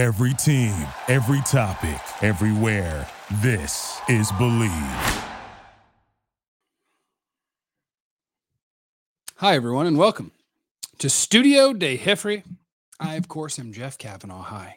[0.00, 0.74] Every team,
[1.08, 3.06] every topic, everywhere.
[3.42, 5.24] This is Bleav.
[9.36, 10.32] Hi, everyone, and welcome
[11.00, 12.44] to Studio de Heffrey.
[12.98, 14.40] I, of course, am Jeff Kavanaugh.
[14.40, 14.74] Hi.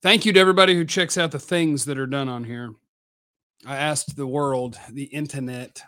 [0.00, 2.72] Thank you to everybody who checks out the things that are done on here.
[3.66, 5.82] I asked the world, the internet,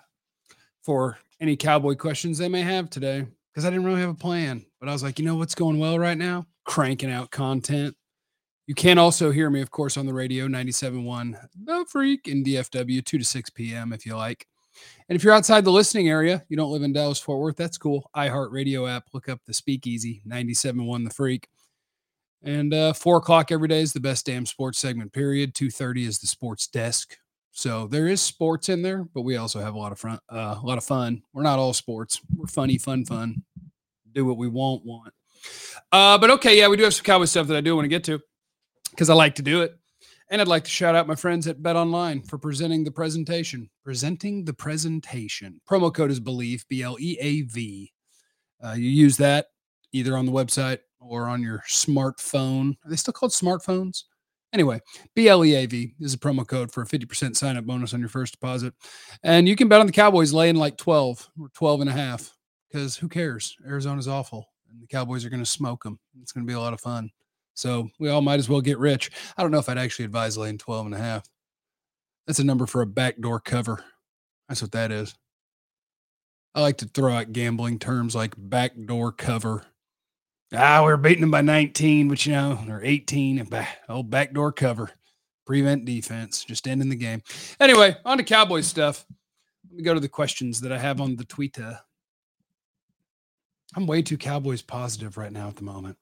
[0.83, 4.67] for any cowboy questions they may have today because I didn't really have a plan.
[4.81, 6.49] But I was like, you know what's going well right now?
[6.65, 7.97] Cranking out content.
[8.67, 13.05] You can also hear me, of course, on the radio 97.1 The Freak in DFW,
[13.05, 13.93] 2 to 6 p.m.
[13.93, 14.47] if you like.
[15.09, 17.77] And if you're outside the listening area, you don't live in Dallas Fort Worth, that's
[17.77, 18.11] cool.
[18.17, 21.49] iHeartRadio app, look up the Speakeasy 97.1 The Freak.
[22.45, 25.13] And uh, four o'clock every day is the best damn sports segment.
[25.13, 25.55] Period.
[25.55, 27.17] Two thirty is the sports desk.
[27.53, 30.19] So there is sports in there, but we also have a lot of fun.
[30.31, 31.23] Uh, a lot of fun.
[31.33, 32.21] We're not all sports.
[32.37, 33.43] We're funny, fun, fun.
[34.13, 35.15] Do what we won't want.
[35.93, 37.89] Uh, but okay, yeah, we do have some cowboy stuff that I do want to
[37.89, 38.21] get to
[38.91, 39.73] because I like to do it.
[40.31, 43.69] And I'd like to shout out my friends at Bet Online for presenting the presentation.
[43.85, 45.61] Presenting the presentation.
[45.69, 47.93] Promo code is Bleav, B L E A V.
[48.65, 49.47] Uh, you use that
[49.93, 52.71] either on the website or on your smartphone.
[52.85, 54.05] Are they still called smartphones?
[54.53, 54.81] Anyway,
[55.17, 58.73] BLEAV is a promo code for a 50% sign up bonus on your first deposit.
[59.25, 62.33] And you can bet on the Cowboys laying like 12 or 12 and a half
[62.71, 63.57] because who cares?
[63.67, 65.99] Arizona's awful and the Cowboys are going to smoke them.
[66.21, 67.11] It's going to be a lot of fun.
[67.55, 69.11] So we all might as well get rich.
[69.37, 71.25] I don't know if I'd actually advise laying 12 and a half.
[72.27, 73.85] That's a number for a backdoor cover.
[74.49, 75.15] That's what that is.
[76.55, 79.65] I like to throw out gambling terms like backdoor cover.
[80.53, 83.49] Ah, we are beating them by 19, but you know, or 18.
[83.89, 84.91] Old backdoor cover,
[85.47, 87.23] prevent defense, just ending the game.
[87.61, 89.05] Anyway, on to Cowboys stuff.
[89.69, 91.79] Let me go to the questions that I have on the Twitter.
[93.75, 95.97] I'm way too Cowboys positive right now at the moment.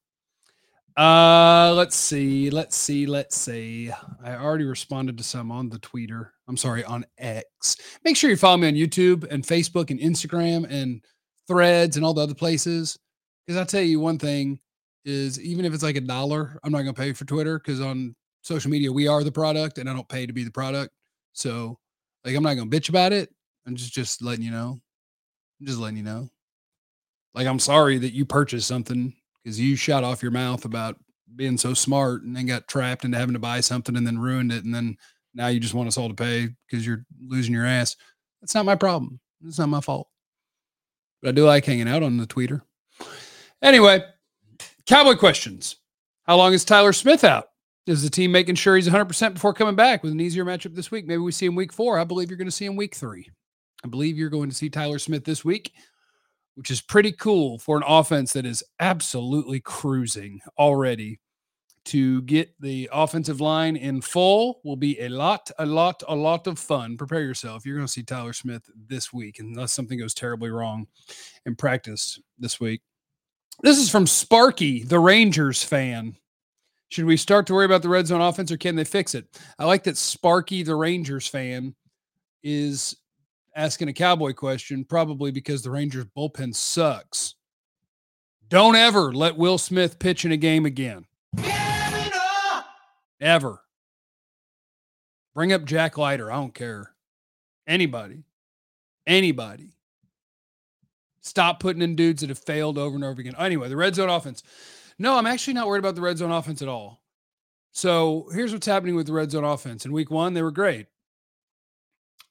[0.96, 3.90] Uh, let's see, let's see, let's see.
[4.22, 6.34] I already responded to some on the Twitter.
[6.48, 7.76] I'm sorry, on X.
[8.04, 11.02] Make sure you follow me on YouTube and Facebook and Instagram and
[11.48, 12.98] Threads and all the other places.
[13.46, 14.60] Because I'll tell you one thing
[15.04, 17.80] is even if it's like a dollar, I'm not going to pay for Twitter because
[17.80, 20.92] on social media we are the product and I don't pay to be the product.
[21.32, 21.78] So
[22.24, 23.30] like I'm not going to bitch about it.
[23.66, 24.80] I'm just just letting you know.
[25.60, 26.28] I'm just letting you know.
[27.34, 30.96] Like I'm sorry that you purchased something because you shot off your mouth about
[31.34, 34.52] being so smart and then got trapped into having to buy something and then ruined
[34.52, 34.96] it and then
[35.34, 37.96] now you just want us all to pay because you're losing your ass.
[38.40, 39.18] That's not my problem.
[39.46, 40.08] It's not my fault.
[41.22, 42.62] But I do like hanging out on the Twitter.
[43.62, 44.04] Anyway,
[44.86, 45.76] Cowboy questions.
[46.24, 47.48] How long is Tyler Smith out?
[47.86, 50.90] Is the team making sure he's 100% before coming back with an easier matchup this
[50.90, 51.06] week?
[51.06, 51.98] Maybe we see him week four.
[51.98, 53.28] I believe you're going to see him week three.
[53.84, 55.72] I believe you're going to see Tyler Smith this week,
[56.54, 61.18] which is pretty cool for an offense that is absolutely cruising already.
[61.86, 66.46] To get the offensive line in full will be a lot, a lot, a lot
[66.46, 66.96] of fun.
[66.96, 67.66] Prepare yourself.
[67.66, 70.86] You're going to see Tyler Smith this week, unless something goes terribly wrong
[71.44, 72.82] in practice this week.
[73.62, 76.16] This is from Sparky, the Rangers fan.
[76.90, 79.26] Should we start to worry about the red zone offense or can they fix it?
[79.58, 81.74] I like that Sparky, the Rangers fan,
[82.44, 82.96] is
[83.54, 87.34] asking a cowboy question, probably because the Rangers bullpen sucks.
[88.48, 91.06] Don't ever let Will Smith pitch in a game again.
[93.20, 93.62] Ever.
[95.34, 96.30] Bring up Jack Leiter.
[96.30, 96.92] I don't care.
[97.66, 98.24] Anybody.
[99.06, 99.70] Anybody.
[101.20, 103.34] Stop putting in dudes that have failed over and over again.
[103.38, 104.42] Anyway, the red zone offense.
[104.98, 107.02] No, I'm actually not worried about the red zone offense at all.
[107.70, 109.86] So here's what's happening with the red zone offense.
[109.86, 110.88] In week one, they were great.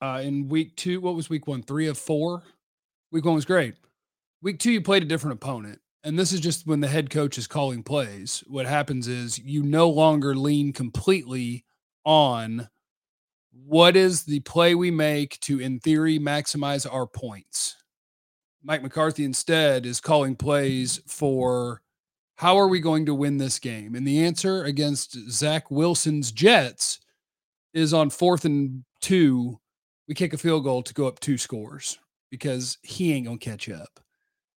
[0.02, 1.62] Uh, in week two, what was week one?
[1.62, 2.42] Three of four.
[3.12, 3.76] Week one was great.
[4.42, 5.78] Week two, you played a different opponent.
[6.02, 8.42] And this is just when the head coach is calling plays.
[8.48, 11.64] What happens is you no longer lean completely
[12.04, 12.68] on
[13.52, 17.76] what is the play we make to, in theory, maximize our points.
[18.64, 21.80] Mike McCarthy instead is calling plays for
[22.34, 23.94] how are we going to win this game?
[23.94, 26.98] And the answer against Zach Wilson's Jets
[27.72, 29.60] is on fourth and two.
[30.08, 31.98] We kick a field goal to go up two scores
[32.30, 34.00] because he ain't going to catch up.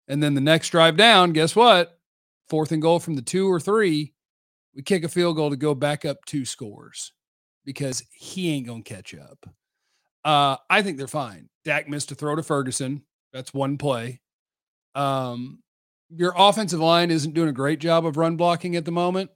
[0.08, 2.00] And then the next drive down, guess what?
[2.48, 4.14] Fourth and goal from the two or three.
[4.76, 7.14] We kick a field goal to go back up two scores
[7.64, 9.50] because he ain't going to catch up.
[10.24, 11.50] Uh, I think they're fine.
[11.64, 13.04] Dak missed a throw to Ferguson.
[13.34, 14.22] That's one play.
[14.94, 15.60] Um,
[16.10, 19.32] your offensive line isn't doing a great job of run blocking at the moment.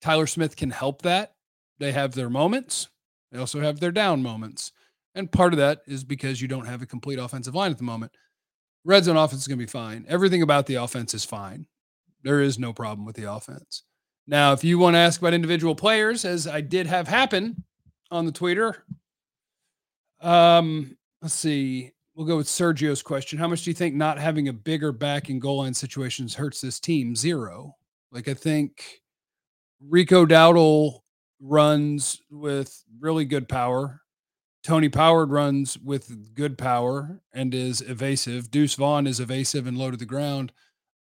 [0.00, 1.34] Tyler Smith can help that.
[1.78, 2.88] They have their moments.
[3.32, 4.72] They also have their down moments.
[5.14, 7.84] And part of that is because you don't have a complete offensive line at the
[7.84, 8.12] moment.
[8.84, 10.04] Red zone offense is going to be fine.
[10.08, 11.66] Everything about the offense is fine.
[12.22, 13.82] There is no problem with the offense.
[14.26, 17.64] Now, if you want to ask about individual players, as I did have happen
[18.10, 18.84] on the Twitter,
[20.20, 21.92] um, let's see.
[22.14, 23.38] We'll go with Sergio's question.
[23.38, 26.60] How much do you think not having a bigger back in goal line situations hurts
[26.60, 27.16] this team?
[27.16, 27.74] Zero.
[28.12, 29.00] Like I think
[29.80, 31.01] Rico Dowdle
[31.42, 34.00] runs with really good power.
[34.62, 38.50] Tony Pollard runs with good power and is evasive.
[38.50, 40.52] Deuce Vaughn is evasive and low to the ground.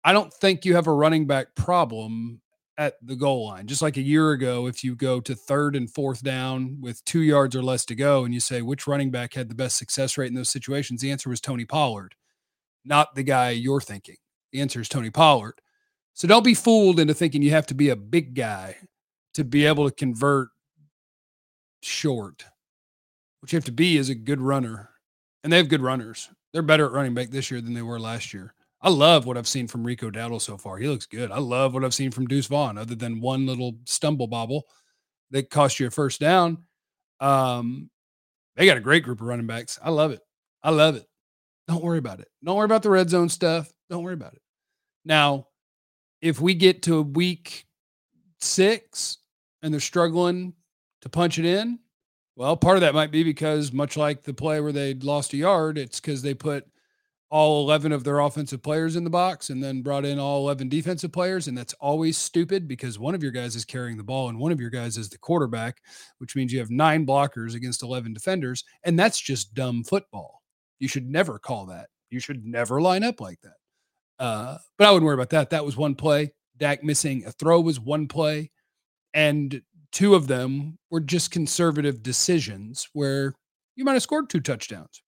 [0.03, 2.39] I don't think you have a running back problem
[2.77, 3.65] at the goal line.
[3.65, 7.21] Just like a year ago, if you go to third and fourth down with two
[7.21, 10.17] yards or less to go and you say which running back had the best success
[10.17, 12.13] rate in those situations, the answer was Tony Pollard,
[12.85, 14.17] not the guy you're thinking.
[14.51, 15.55] The answer is Tony Pollard.
[16.13, 18.75] So don't be fooled into thinking you have to be a big guy
[19.37, 20.49] to be able to convert
[21.83, 22.43] short.
[23.39, 24.89] What you have to be is a good runner.
[25.43, 26.27] And they have good runners.
[26.51, 28.55] They're better at running back this year than they were last year.
[28.81, 30.79] I love what I've seen from Rico Dowdle so far.
[30.79, 31.31] He looks good.
[31.31, 34.63] I love what I've seen from Deuce Vaughn, other than one little stumble bobble
[35.29, 36.63] that cost you a first down.
[37.19, 37.91] Um,
[38.55, 39.77] they got a great group of running backs.
[39.83, 40.21] I love it.
[40.63, 41.05] I love it.
[41.67, 42.27] Don't worry about it.
[42.43, 43.71] Don't worry about the red zone stuff.
[43.87, 44.41] Don't worry about it.
[45.05, 45.45] Now,
[46.23, 47.67] if we get to week
[48.39, 49.19] six
[49.61, 50.53] and they're struggling
[51.01, 51.79] to punch it in,
[52.37, 55.37] well, part of that might be because much like the play where they lost a
[55.37, 56.67] yard, it's because they put
[57.29, 60.69] all 11 of their offensive players in the box and then brought in all 11
[60.69, 61.47] defensive players.
[61.47, 64.51] And that's always stupid because one of your guys is carrying the ball and one
[64.51, 65.81] of your guys is the quarterback,
[66.19, 68.63] which means you have nine blockers against 11 defenders.
[68.83, 70.43] And that's just dumb football.
[70.79, 71.87] You should never call that.
[72.11, 74.23] You should never line up like that.
[74.23, 75.49] Uh, but I wouldn't worry about that.
[75.49, 76.33] That was one play.
[76.55, 78.51] Dak missing a throw was one play.
[79.13, 79.61] And
[79.91, 83.33] two of them were just conservative decisions where
[83.75, 85.01] you might have scored two touchdowns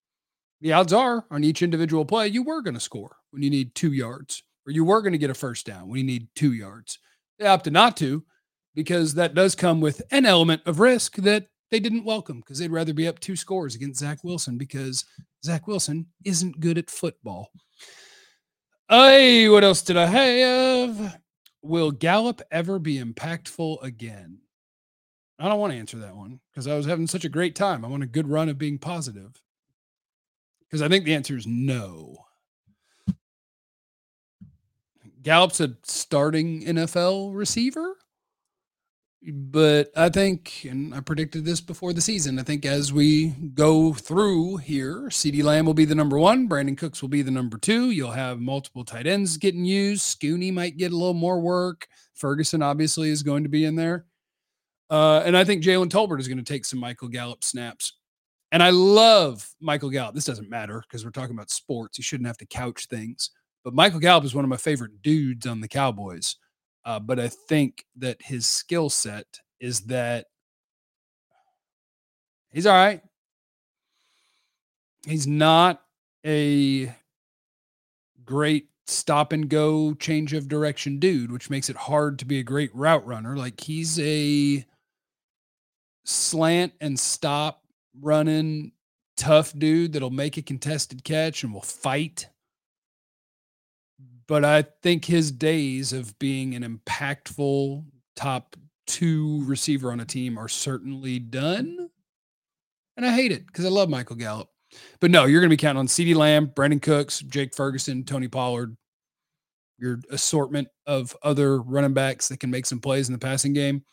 [0.62, 3.74] the odds are on each individual play, you were going to score when you need
[3.76, 6.54] two yards, or you were going to get a first down when you need two
[6.54, 7.00] yards.
[7.38, 8.24] They opted not to
[8.76, 12.72] because that does come with an element of risk that they didn't welcome because they'd
[12.72, 15.06] rather be up two scores against Zach Wilson because
[15.46, 17.52] Zach Wilson isn't good at football.
[18.90, 21.20] Hey, what else did I have?
[21.62, 24.40] Will Gallup ever be impactful again?
[25.40, 27.86] I don't want to answer that one because I was having such a great time.
[27.86, 29.42] I want a good run of being positive.
[30.68, 32.16] Because I think the answer is no.
[35.22, 37.96] Gallup's a starting NFL receiver.
[39.28, 43.92] But I think, and I predicted this before the season, I think as we go
[43.92, 46.48] through here, CeeDee Lamb will be the number one.
[46.48, 47.92] Brandin Cooks will be the number two.
[47.92, 50.04] You'll have multiple tight ends getting used.
[50.04, 51.88] Scooney might get a little more work.
[52.14, 54.06] Ferguson obviously is going to be in there.
[54.90, 57.94] Uh, and I think Jalen Tolbert is going to take some Michael Gallup snaps.
[58.54, 60.16] And I love Michael Gallup.
[60.16, 61.98] This doesn't matter because we're talking about sports.
[61.98, 63.32] You shouldn't have to couch things.
[63.66, 66.38] But Michael Gallup is one of my favorite dudes on the Cowboys.
[66.86, 69.26] Uh, but I think that his skill set
[69.60, 70.28] is that
[72.52, 73.02] he's all right.
[75.06, 75.82] He's not
[76.26, 76.94] a
[78.26, 82.44] great stop and go change of direction dude, which makes it hard to be a
[82.44, 83.38] great route runner.
[83.38, 84.66] Like he's a
[86.06, 87.64] slant and stop
[88.02, 88.72] running
[89.16, 92.28] tough dude that'll make a contested catch and will fight.
[94.30, 97.84] But I think his days of being an impactful
[98.16, 98.56] top
[98.86, 101.90] two receiver on a team are certainly done.
[102.96, 104.50] And I hate it because I love Michael Gallup.
[105.00, 108.28] But no, you're going to be counting on CeeDee Lamb, Brandin Cooks, Jake Ferguson, Tony
[108.28, 108.78] Pollard,
[109.80, 113.84] your assortment of other running backs that can make some plays in the passing game.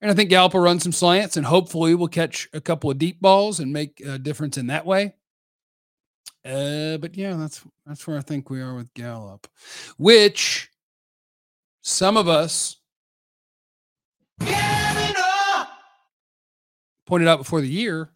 [0.00, 2.98] And I think Gallup will run some slants and hopefully we'll catch a couple of
[2.98, 5.14] deep balls and make a difference in that way.
[6.44, 9.46] Uh, but yeah, that's that's where I think we are with Gallup,
[9.96, 10.70] which
[11.82, 12.76] some of us
[17.06, 18.10] pointed out before the year.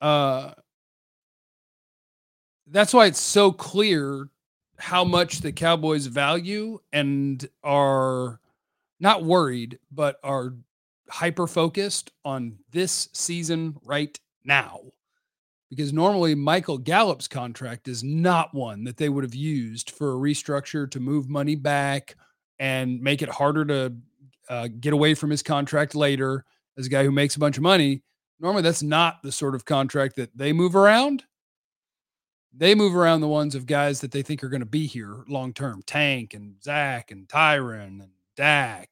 [0.00, 0.52] Uh,
[2.66, 4.28] that's why it's so clear
[4.78, 8.40] how much the Cowboys value and are
[9.00, 10.54] not worried, but are
[11.10, 14.80] hyper focused on this season right now.
[15.70, 20.16] Because normally Michael Gallup's contract is not one that they would have used for a
[20.16, 22.16] restructure to move money back
[22.58, 23.94] and make it harder to
[24.48, 26.44] uh, get away from his contract later
[26.78, 28.02] as a guy who makes a bunch of money.
[28.40, 31.24] Normally, that's not the sort of contract that they move around.
[32.56, 35.24] They move around the ones of guys that they think are going to be here
[35.28, 38.88] long term Tank and Zach and Tyron and Dak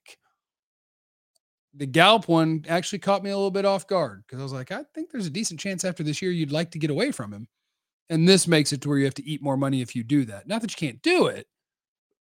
[1.77, 4.73] the Gallup one actually caught me a little bit off guard because I was like,
[4.73, 7.33] I think there's a decent chance after this year you'd like to get away from
[7.33, 7.49] him.
[8.09, 10.25] And this makes it to where you have to eat more money if you do
[10.27, 10.47] that.
[10.47, 11.47] Not that you can't do it,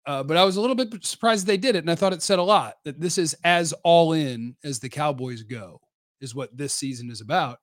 [0.06, 2.22] Uh, but I was a little bit surprised they did it, and I thought it
[2.22, 5.80] said a lot that this is as all in as the Cowboys go,
[6.20, 7.60] is what this season is about.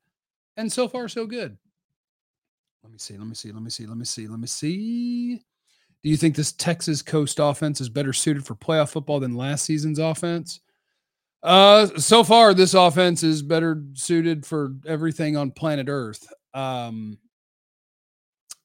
[0.56, 1.58] And so far, so good.
[2.82, 3.16] Let me see.
[3.18, 3.52] Let me see.
[3.52, 3.86] Let me see.
[3.86, 4.26] Let me see.
[4.26, 5.36] Let me see.
[6.02, 9.66] Do you think this Texas Coast offense is better suited for playoff football than last
[9.66, 10.60] season's offense?
[11.42, 16.26] Uh, so far, this offense is better suited for everything on planet Earth.
[16.52, 17.18] Um,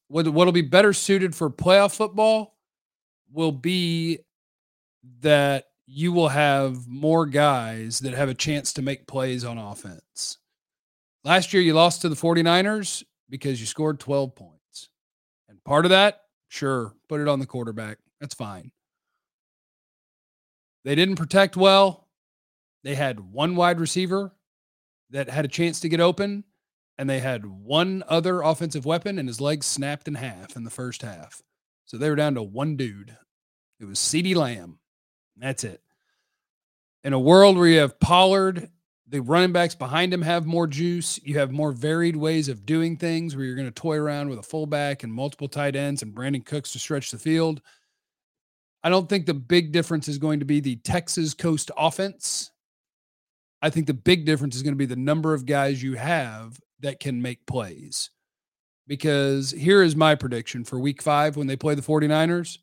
[0.08, 2.58] what what'll be better suited for playoff football
[3.32, 4.20] will be
[5.22, 10.38] that you will have more guys that have a chance to make plays on offense.
[11.24, 14.90] Last year, you lost to the 49ers because you scored 12 points.
[15.50, 17.98] And part of that, sure, put it on the quarterback.
[18.20, 18.72] That's fine.
[20.84, 22.05] They didn't protect well.
[22.86, 24.32] They had one wide receiver
[25.10, 26.44] that had a chance to get open,
[27.00, 30.70] and they had one other offensive weapon, and his legs snapped in half in the
[30.70, 31.42] first half.
[31.86, 33.18] So they were down to one dude.
[33.80, 34.78] It was CeeDee Lamb.
[35.36, 35.82] That's it.
[37.04, 38.70] In a world where you have Pollard,
[39.08, 41.20] the running backs behind him have more juice.
[41.24, 44.38] You have more varied ways of doing things where you're going to toy around with
[44.38, 47.64] a fullback and multiple tight ends and Brandin Cooks to stretch the field.
[48.84, 52.52] I don't think the big difference is going to be the Texas Coast offense
[53.62, 56.60] I think the big difference is going to be the number of guys you have
[56.82, 58.10] that can make plays.
[58.88, 62.60] Because here is my prediction for week five when they play the 49ers.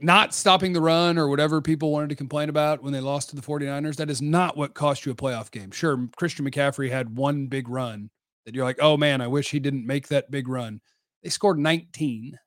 [0.00, 3.36] Not stopping the run or whatever people wanted to complain about when they lost to
[3.36, 5.70] the 49ers, that is not what cost you a playoff game.
[5.70, 8.10] Sure, Christian McCaffrey had one big run
[8.44, 10.82] that you're like, oh man, I wish he didn't make that big run.
[11.22, 12.38] They scored 19.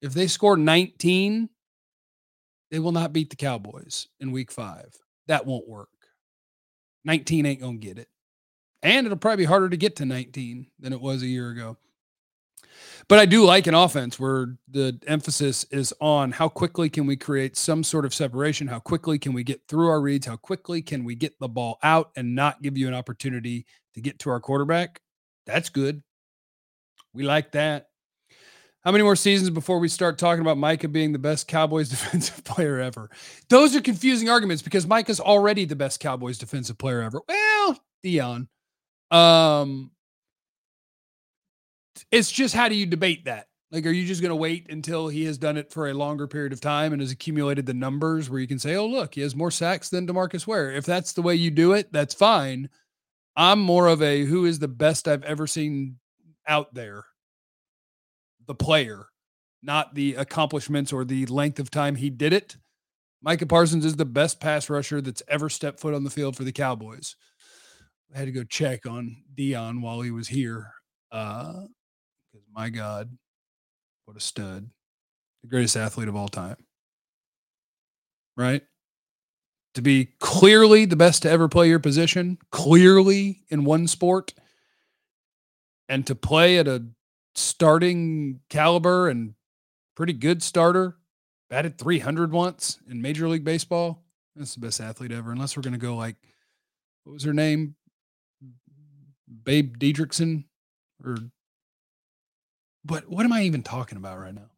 [0.00, 1.48] If they score 19,
[2.72, 4.96] they will not beat the Cowboys in week five.
[5.28, 5.90] That won't work.
[7.04, 8.08] 19 ain't going to get it.
[8.82, 11.76] And it'll probably be harder to get to 19 than it was a year ago.
[13.08, 17.14] But I do like an offense where the emphasis is on how quickly can we
[17.14, 18.66] create some sort of separation?
[18.66, 20.26] How quickly can we get through our reads?
[20.26, 24.00] How quickly can we get the ball out and not give you an opportunity to
[24.00, 25.02] get to our quarterback?
[25.44, 26.02] That's good.
[27.12, 27.88] We like that.
[28.84, 32.42] How many more seasons before we start talking about Micah being the best Cowboys defensive
[32.44, 33.10] player ever?
[33.48, 37.20] Those are confusing arguments because Micah's already the best Cowboys defensive player ever.
[37.28, 38.48] Well, Deion.
[39.10, 39.92] Um,
[42.10, 43.46] it's just how do you debate that?
[43.70, 46.26] Like, are you just going to wait until he has done it for a longer
[46.26, 49.22] period of time and has accumulated the numbers where you can say, oh, look, he
[49.22, 50.72] has more sacks than DeMarcus Ware?
[50.72, 52.68] If that's the way you do it, that's fine.
[53.34, 55.96] I'm more of a who is the best I've ever seen
[56.46, 57.04] out there
[58.46, 59.06] the player,
[59.62, 62.56] not the accomplishments or the length of time he did it.
[63.22, 66.44] Micah Parsons is the best pass rusher that's ever stepped foot on the field for
[66.44, 67.14] the Cowboys.
[68.14, 70.72] I had to go check on Deion while he was here.
[71.10, 71.64] Uh,
[72.32, 73.16] because my God,
[74.06, 74.68] what a stud.
[75.42, 76.56] The greatest athlete of all time.
[78.36, 78.62] Right?
[79.74, 84.34] To be clearly the best to ever play your position, clearly in one sport,
[85.88, 86.84] and to play at a
[87.34, 89.34] starting caliber and
[89.96, 90.96] pretty good starter.
[91.50, 94.02] Batted 300 once in Major League Baseball.
[94.36, 96.16] That's the best athlete ever, unless we're going to go like,
[97.04, 97.74] what was her name?
[99.44, 100.44] Babe Didrikson
[101.04, 101.16] or
[102.84, 104.50] but what am I even talking about right now?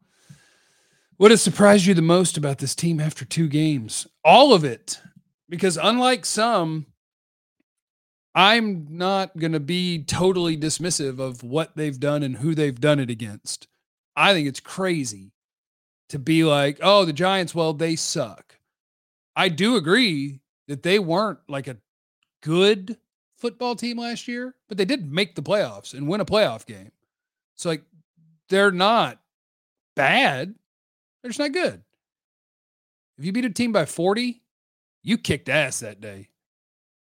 [1.17, 4.07] What has surprised you the most about this team after two games?
[4.25, 5.01] All of it.
[5.49, 6.87] Because unlike some,
[8.35, 12.99] I'm not going to be totally dismissive of what they've done and who they've done
[12.99, 13.69] it against.
[14.17, 15.33] I think it's crazy
[16.09, 18.57] to be like, oh, the Giants, well, they suck.
[19.37, 21.79] I do agree that they weren't like a
[22.43, 22.99] good
[23.37, 26.93] football team last year, but they did make the playoffs and win a playoff game.
[27.57, 27.83] So, like,
[28.49, 29.21] they're not
[29.97, 30.55] bad.
[31.23, 31.83] They're just not good.
[33.19, 34.43] If you beat a team by 40,
[35.03, 36.29] you kicked ass that day.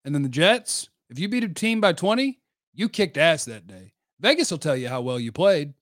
[0.03, 2.39] And then the Jets, if you beat a team by 20,
[2.73, 3.93] you kicked ass that day.
[4.21, 5.73] Vegas will tell you how well you played.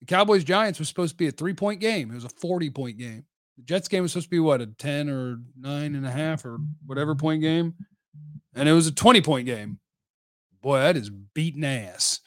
[0.00, 2.10] The Cowboys Giants was supposed to be a three point game.
[2.10, 3.24] It was a 40 point game.
[3.56, 6.44] The Jets game was supposed to be what, a 10 or nine and a half
[6.44, 7.74] or whatever point game.
[8.54, 9.80] And it was a 20 point game.
[10.60, 12.20] Boy, that is beating ass.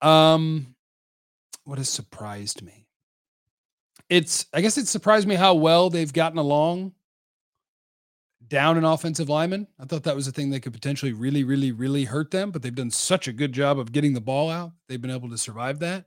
[0.00, 0.76] Um,
[1.64, 2.86] what has surprised me?
[4.08, 6.92] It's, I guess it surprised me how well they've gotten along
[8.50, 9.66] down an offensive lineman.
[9.78, 12.60] I thought that was a thing that could potentially really, really, really hurt them, but
[12.60, 14.72] they've done such a good job of getting the ball out.
[14.88, 16.04] They've been able to survive that.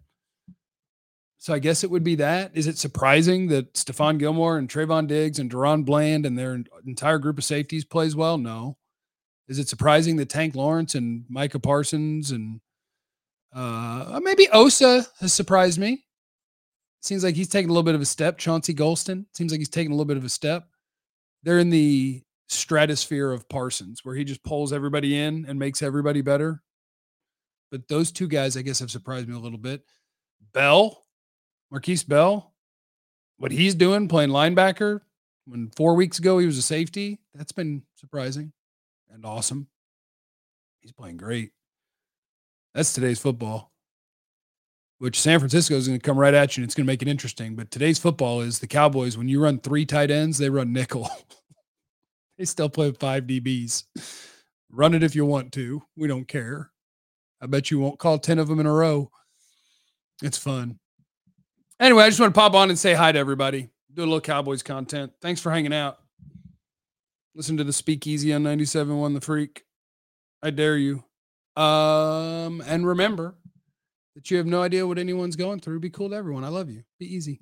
[1.39, 2.51] So I guess it would be that.
[2.53, 7.17] Is it surprising that Stephon Gilmore and Trevon Diggs and DaRon Bland and their entire
[7.17, 8.37] group of safeties plays well?
[8.37, 8.77] No.
[9.47, 12.61] Is it surprising that Tank Lawrence and Micah Parsons and
[13.53, 16.05] uh, maybe Osa has surprised me?
[17.01, 18.37] Seems like he's taking a little bit of a step.
[18.37, 20.67] Chauncey Golston seems like he's taking a little bit of a step.
[21.43, 22.23] They're in the
[22.53, 26.61] stratosphere of Parsons, where he just pulls everybody in and makes everybody better.
[27.71, 29.83] But those two guys, I guess, have surprised me a little bit.
[30.53, 31.05] Bell,
[31.73, 32.53] Markquese Bell,
[33.37, 35.01] what he's doing playing linebacker
[35.45, 38.53] when four weeks ago he was a safety, that's been surprising
[39.11, 39.67] and awesome.
[40.81, 41.51] He's playing great.
[42.73, 43.71] That's today's football,
[44.97, 47.01] which San Francisco is going to come right at you and it's going to make
[47.01, 47.55] it interesting.
[47.55, 49.17] But today's football is the Cowboys.
[49.17, 51.09] When you run three tight ends, they run nickel.
[52.37, 53.83] they still play five DBs.
[54.71, 55.83] Run it if you want to.
[55.95, 56.71] We don't care.
[57.41, 59.11] I bet you won't call 10 of them in a row.
[60.21, 60.79] It's fun.
[61.79, 63.69] Anyway, I just want to pop on and say hi to everybody.
[63.93, 65.11] Do a little Cowboys content.
[65.21, 65.97] Thanks for hanging out.
[67.35, 69.63] Listen to the speakeasy on 97.1 The Freak.
[70.41, 71.03] I dare you.
[71.55, 73.35] Um, and remember
[74.15, 75.79] that you have no idea what anyone's going through.
[75.79, 76.43] Be cool to everyone.
[76.43, 76.83] I love you.
[76.99, 77.41] Be easy.